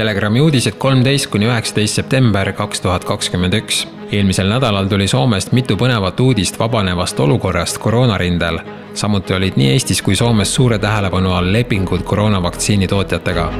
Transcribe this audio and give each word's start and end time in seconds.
Telegrami 0.00 0.40
uudised 0.40 0.78
kolmteist 0.80 1.26
kuni 1.28 1.44
üheksateist 1.44 1.98
september 1.98 2.48
kaks 2.56 2.80
tuhat 2.80 3.02
kakskümmend 3.04 3.52
üks. 3.58 3.82
eelmisel 4.12 4.48
nädalal 4.48 4.86
tuli 4.88 5.04
Soomest 5.08 5.52
mitu 5.52 5.76
põnevat 5.76 6.20
uudist 6.24 6.56
vabanevast 6.58 7.20
olukorrast 7.20 7.78
koroonarindel. 7.78 8.58
samuti 8.94 9.34
olid 9.36 9.58
nii 9.60 9.68
Eestis 9.74 10.00
kui 10.02 10.16
Soomes 10.16 10.54
suure 10.54 10.78
tähelepanu 10.78 11.32
all 11.32 11.52
lepingud 11.52 12.02
koroonavaktsiini 12.02 12.88
tootjatega. 12.88 13.52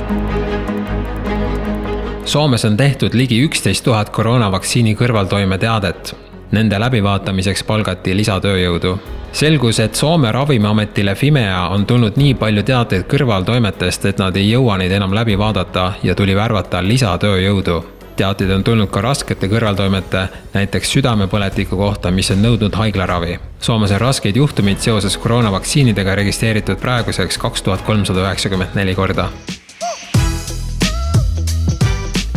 Soomes 2.24 2.65
on 2.65 2.77
tehtud 2.77 3.15
ligi 3.15 3.45
üksteist 3.45 3.85
tuhat 3.85 4.09
koroonavaktsiini 4.09 4.97
kõrvaltoimeteadet. 4.97 6.29
Nende 6.51 6.78
läbivaatamiseks 6.82 7.62
palgati 7.64 8.17
lisatööjõudu 8.17 8.99
selgus, 9.32 9.80
et 9.80 9.94
Soome 9.94 10.32
Ravimiametile 10.32 11.14
Fimea 11.14 11.69
on 11.69 11.87
tulnud 11.87 12.17
nii 12.17 12.35
palju 12.35 12.62
teateid 12.67 13.06
kõrvaltoimetest, 13.10 14.08
et 14.10 14.19
nad 14.19 14.37
ei 14.37 14.50
jõua 14.50 14.78
neid 14.81 14.92
enam 14.92 15.14
läbi 15.14 15.38
vaadata 15.38 15.92
ja 16.02 16.14
tuli 16.14 16.36
värvata 16.36 16.82
lisatööjõudu. 16.82 17.84
teateid 18.16 18.50
on 18.50 18.64
tulnud 18.64 18.91
ka 18.91 19.00
raskete 19.00 19.48
kõrvaltoimete, 19.48 20.27
näiteks 20.55 20.91
südamepõletiku 20.92 21.77
kohta, 21.77 22.10
mis 22.10 22.30
on 22.30 22.42
nõudnud 22.42 22.74
haiglaravi. 22.74 23.38
Soomes 23.58 23.91
on 23.91 24.00
raskeid 24.00 24.36
juhtumeid 24.36 24.78
seoses 24.78 25.16
koroonavaktsiinidega 25.16 26.14
registreeritud 26.14 26.77
praeguseks 26.77 27.38
kaks 27.38 27.62
tuhat 27.62 27.80
kolmsada 27.82 28.20
üheksakümmend 28.20 28.74
neli 28.74 28.94
korda. 28.94 29.28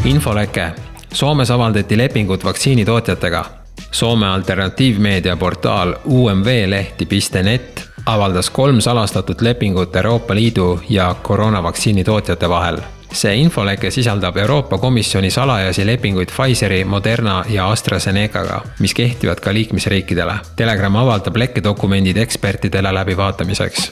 infoleke. 0.06 0.72
Soomes 1.14 1.52
avaldati 1.52 1.98
lepingud 1.98 2.44
vaktsiinitootjatega 2.44 3.63
Soome 3.94 4.28
alternatiivmeedia 4.28 5.36
portaal 5.38 5.96
umvlehti.net 6.06 7.84
avaldas 8.06 8.50
kolm 8.50 8.82
salastatud 8.82 9.42
lepingut 9.42 9.96
Euroopa 9.96 10.36
Liidu 10.36 10.80
ja 10.90 11.16
koroonavaktsiini 11.22 12.04
tootjate 12.04 12.50
vahel. 12.50 12.78
see 13.14 13.36
infoleke 13.36 13.92
sisaldab 13.92 14.38
Euroopa 14.38 14.78
Komisjoni 14.78 15.30
salajasi 15.32 15.86
lepinguid 15.86 16.30
Pfizeri, 16.30 16.84
Moderna 16.84 17.44
ja 17.50 17.72
AstraZenecaga, 17.72 18.62
mis 18.80 18.94
kehtivad 18.94 19.40
ka 19.40 19.54
liikmesriikidele. 19.54 20.34
Telegram 20.56 20.96
avaldab 20.96 21.36
lekkedokumendid 21.36 22.18
ekspertidele 22.18 22.94
läbivaatamiseks 22.94 23.92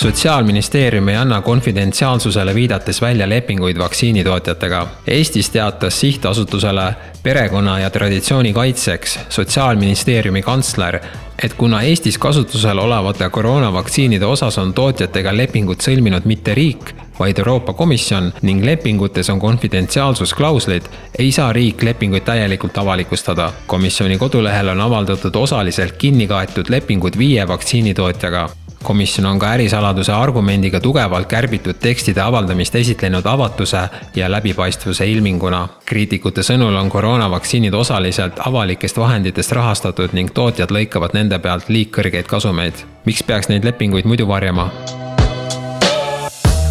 sotsiaalministeerium 0.00 1.08
ei 1.08 1.16
anna 1.16 1.40
konfidentsiaalsusele 1.42 2.54
viidates 2.54 3.02
välja 3.02 3.28
lepinguid 3.28 3.78
vaktsiinitootjatega. 3.78 4.86
Eestis 5.06 5.50
teatas 5.50 6.00
sihtasutusele 6.00 6.94
Perekonna 7.22 7.78
ja 7.78 7.90
Traditsiooni 7.90 8.52
Kaitseks 8.52 9.18
Sotsiaalministeeriumi 9.28 10.42
kantsler, 10.42 11.00
et 11.42 11.54
kuna 11.54 11.82
Eestis 11.82 12.18
kasutusel 12.18 12.78
olevate 12.78 13.28
koroonavaktsiinide 13.30 14.26
osas 14.26 14.58
on 14.58 14.74
tootjatega 14.74 15.32
lepingud 15.36 15.80
sõlminud 15.80 16.26
mitte 16.28 16.54
riik, 16.54 16.92
vaid 17.18 17.38
Euroopa 17.38 17.72
Komisjon 17.72 18.32
ning 18.42 18.64
lepingutes 18.64 19.30
on 19.30 19.40
konfidentsiaalsusklauslid, 19.40 20.88
ei 21.18 21.32
saa 21.32 21.52
riik 21.52 21.82
lepinguid 21.82 22.24
täielikult 22.24 22.78
avalikustada. 22.78 23.52
komisjoni 23.66 24.18
kodulehel 24.18 24.68
on 24.68 24.80
avaldatud 24.80 25.36
osaliselt 25.36 25.96
kinni 25.96 26.26
kaetud 26.26 26.68
lepingud 26.68 27.18
viie 27.18 27.48
vaktsiinitootjaga 27.48 28.48
komisjon 28.82 29.26
on 29.26 29.38
ka 29.38 29.50
ärisaladuse 29.52 30.12
argumendiga 30.12 30.80
tugevalt 30.80 31.28
kärbitud 31.28 31.76
tekstide 31.80 32.20
avaldamist 32.20 32.74
esitlenud 32.74 33.26
avatuse 33.26 33.82
ja 34.16 34.30
läbipaistvuse 34.30 35.06
ilminguna. 35.06 35.68
kriitikute 35.84 36.40
sõnul 36.40 36.76
on 36.78 36.88
koroonavaktsiinid 36.90 37.74
osaliselt 37.74 38.40
avalikest 38.46 38.98
vahenditest 38.98 39.52
rahastatud 39.52 40.12
ning 40.12 40.30
tootjad 40.34 40.70
lõikavad 40.70 41.14
nende 41.14 41.29
pealt 41.38 41.68
liigkõrgeid 41.68 42.26
kasumeid. 42.26 42.74
miks 43.04 43.22
peaks 43.22 43.48
neid 43.48 43.64
lepinguid 43.64 44.04
muidu 44.04 44.28
varjama? 44.28 44.70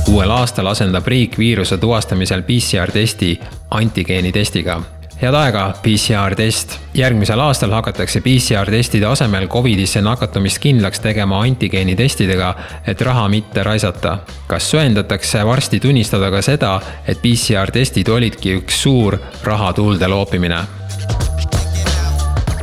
uuel 0.09 0.31
aastal 0.31 0.67
asendab 0.67 1.07
riik 1.07 1.37
viiruse 1.37 1.77
tuvastamisel 1.77 2.41
PCR-testi 2.41 3.39
antigeenitestiga 3.69 4.81
head 5.21 5.35
aega, 5.35 5.73
PCR-test. 5.83 6.77
järgmisel 6.93 7.39
aastal 7.39 7.71
hakatakse 7.71 8.21
PCR-testide 8.21 9.05
asemel 9.05 9.47
Covidisse 9.47 10.01
nakatumist 10.01 10.59
kindlaks 10.63 10.99
tegema 11.03 11.41
antigeenitestidega, 11.43 12.53
et 12.87 13.01
raha 13.01 13.27
mitte 13.29 13.63
raisata. 13.63 14.17
kas 14.47 14.71
söandatakse 14.71 15.45
varsti 15.45 15.79
tunnistada 15.79 16.31
ka 16.31 16.41
seda, 16.41 16.81
et 17.07 17.19
PCR-testid 17.21 18.09
olidki 18.09 18.55
üks 18.61 18.83
suur 18.83 19.17
raha 19.43 19.73
tuulde 19.73 20.07
loopimine? 20.07 20.63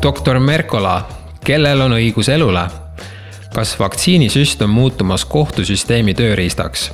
doktor 0.02 0.38
Merkola, 0.38 1.02
kellel 1.46 1.80
on 1.80 1.94
õigus 1.94 2.28
elule? 2.32 2.66
kas 3.54 3.78
vaktsiinisüst 3.78 4.62
on 4.62 4.70
muutumas 4.70 5.24
kohtusüsteemi 5.24 6.14
tööriistaks? 6.14 6.90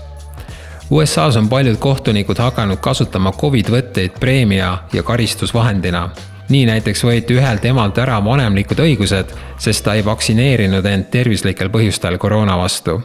USA-s 0.90 1.38
on 1.40 1.48
paljud 1.48 1.78
kohtunikud 1.80 2.38
hakanud 2.38 2.78
kasutama 2.84 3.32
Covid 3.32 3.70
võtteid 3.72 4.18
preemia 4.20 4.74
ja 4.92 5.02
karistusvahendina. 5.02 6.10
nii 6.48 6.66
näiteks 6.66 7.04
võeti 7.04 7.38
ühelt 7.38 7.64
emalt 7.64 7.98
ära 7.98 8.18
vanemlikud 8.24 8.78
õigused, 8.78 9.32
sest 9.58 9.84
ta 9.84 9.94
ei 9.94 10.04
vaktsineerinud 10.04 10.86
end 10.86 11.08
tervislikel 11.10 11.70
põhjustel 11.72 12.18
koroona 12.18 12.58
vastu 12.58 13.00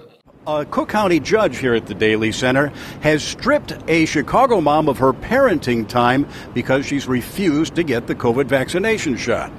A 0.45 0.65
Cook 0.65 0.89
County 0.89 1.19
judge 1.19 1.57
here 1.57 1.75
at 1.75 1.87
the 1.87 1.95
Daily 1.95 2.31
Center 2.31 2.71
has 3.03 3.23
stripped 3.23 3.83
a 3.87 4.05
Chicago 4.05 4.61
mom 4.61 4.89
of 4.89 4.97
her 4.97 5.13
parenting 5.13 5.87
time 5.87 6.25
because 6.53 6.85
she's 6.85 7.07
refused 7.07 7.75
to 7.75 7.83
get 7.83 8.07
the 8.07 8.15
COVID 8.15 8.47
vaccination 8.47 9.17
shot. 9.17 9.51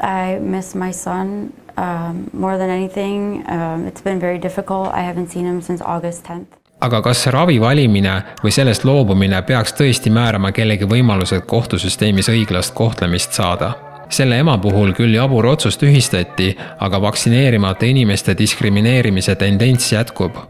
I 0.00 0.38
miss 0.40 0.74
my 0.74 0.92
son 0.92 1.52
um, 1.76 2.30
more 2.32 2.56
than 2.58 2.70
anything. 2.70 3.44
Um, 3.48 3.86
it's 3.86 4.02
been 4.02 4.20
very 4.20 4.38
difficult. 4.38 4.88
I 4.94 5.02
haven't 5.02 5.30
seen 5.30 5.46
him 5.46 5.60
since 5.60 5.84
August 5.84 6.24
10th. 6.24 6.60
aga 6.80 7.02
kas 7.04 7.26
ravi 7.26 7.58
valimine 7.60 8.14
või 8.40 8.52
sellest 8.56 8.86
loobumine 8.88 9.42
peaks 9.44 9.74
tõesti 9.76 10.08
määrama 10.08 10.48
kellegi 10.56 10.86
võimalused 10.88 11.44
kohtusüsteemis 11.46 12.30
õiglast 12.32 12.74
kohtlemist 12.74 13.36
saada? 13.36 13.74
selle 14.10 14.40
ema 14.42 14.56
puhul 14.58 14.90
küll 14.90 15.14
jabur 15.14 15.46
otsus 15.46 15.76
tühistati, 15.78 16.48
aga 16.82 16.98
vaktsineerimata 17.02 17.86
inimeste 17.86 18.34
diskrimineerimise 18.38 19.36
tendents 19.38 19.92
jätkub 19.92 20.40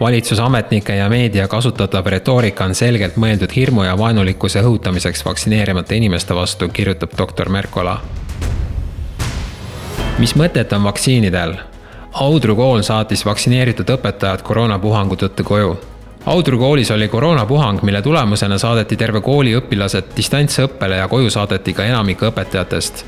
valitsusametnike 0.00 0.96
ja 0.96 1.08
meedia 1.08 1.48
kasutatav 1.48 2.06
retoorika 2.06 2.64
on 2.64 2.74
selgelt 2.74 3.16
mõeldud 3.20 3.52
hirmu 3.56 3.84
ja 3.84 3.98
vaenulikkuse 3.98 4.62
õhutamiseks 4.64 5.24
vaktsineerimata 5.24 5.94
inimeste 5.94 6.34
vastu, 6.34 6.68
kirjutab 6.68 7.18
doktor 7.18 7.48
Merkola 7.48 7.98
mis 10.18 10.32
mõtet 10.36 10.72
on 10.72 10.84
vaktsiinidel? 10.84 11.54
Audru 12.16 12.56
kool 12.56 12.82
saatis 12.82 13.24
vaktsineeritud 13.26 13.90
õpetajad 13.96 14.42
koroonapuhangu 14.42 15.18
tõttu 15.20 15.44
koju. 15.44 15.74
Audru 16.26 16.58
koolis 16.58 16.90
oli 16.90 17.08
koroonapuhang, 17.08 17.82
mille 17.82 18.02
tulemusena 18.02 18.58
saadeti 18.58 18.96
terve 18.96 19.20
kooli 19.20 19.52
õpilased 19.58 20.14
distantsõppele 20.16 21.02
ja 21.02 21.08
koju 21.08 21.30
saadeti 21.30 21.76
ka 21.76 21.84
enamik 21.84 22.24
õpetajatest 22.30 23.04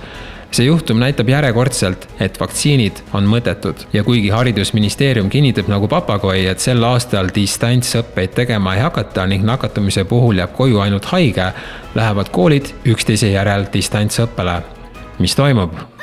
see 0.51 0.65
juhtum 0.65 0.97
näitab 1.01 1.29
järjekordselt, 1.29 2.07
et 2.21 2.39
vaktsiinid 2.41 3.03
on 3.17 3.27
mõttetud 3.29 3.85
ja 3.93 4.05
kuigi 4.05 4.31
haridusministeerium 4.33 5.29
kinnitab 5.29 5.69
nagu 5.69 5.89
papagoi, 5.93 6.47
et 6.49 6.65
sel 6.65 6.85
aastal 6.89 7.29
distantsõppeid 7.35 8.33
tegema 8.39 8.77
ei 8.77 8.85
hakata 8.87 9.27
ning 9.29 9.45
nakatumise 9.45 10.07
puhul 10.09 10.41
jääb 10.41 10.57
koju 10.57 10.81
ainult 10.85 11.11
haige, 11.13 11.53
lähevad 11.95 12.33
koolid 12.33 12.73
üksteise 12.89 13.33
järel 13.35 13.69
distantsõppele. 13.73 14.61
mis 15.19 15.35
toimub? 15.35 15.98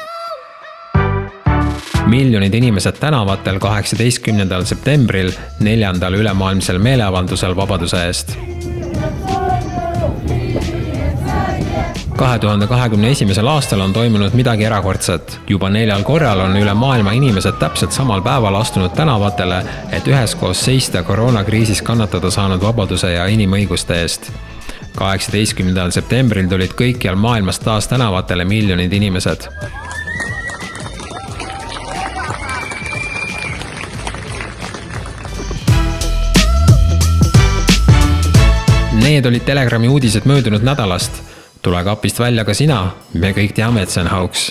Miljonid 2.08 2.54
inimesed 2.54 2.92
tänavatel 3.00 3.60
kaheksateistkümnendal 3.60 4.64
septembril 4.64 5.32
neljandal 5.60 6.14
ülemaailmsel 6.14 6.78
meeleavaldusel 6.78 7.56
vabaduse 7.56 8.06
eest. 8.06 8.38
kahe 12.16 12.40
tuhande 12.40 12.68
kahekümne 12.68 13.10
esimesel 13.12 13.48
aastal 13.48 13.80
on 13.80 13.94
toimunud 13.94 14.34
midagi 14.34 14.64
erakordset. 14.64 15.40
juba 15.48 15.70
neljal 15.70 16.04
korral 16.04 16.40
on 16.40 16.58
üle 16.58 16.74
maailma 16.74 17.12
inimesed 17.12 17.58
täpselt 17.60 17.92
samal 17.92 18.22
päeval 18.22 18.56
astunud 18.56 18.92
tänavatele, 18.96 19.66
et 19.92 20.08
üheskoos 20.08 20.66
seista 20.66 21.04
koroonakriisis 21.04 21.82
kannatada 21.82 22.32
saanud 22.32 22.62
vabaduse 22.62 23.12
ja 23.12 23.26
inimõiguste 23.26 24.02
eest 24.02 24.32
kaheksateistkümnendal 24.96 25.92
septembril 25.92 26.48
tulid 26.48 26.72
kõikjal 26.72 27.16
maailmas 27.16 27.60
taas 27.60 27.88
tänavatele 27.88 28.46
miljonid 28.46 28.94
inimesed 28.94 29.50
Need 39.06 39.26
olid 39.26 39.44
Telegrami 39.46 39.88
uudised 39.88 40.26
möödunud 40.26 40.64
nädalast. 40.66 41.22
tule 41.62 41.84
kapist 41.84 42.20
välja 42.20 42.44
ka 42.46 42.54
sina, 42.54 42.92
me 43.14 43.32
kõik 43.34 43.54
teame, 43.54 43.82
et 43.82 43.90
see 43.90 44.02
on 44.02 44.08
hauks 44.10 44.48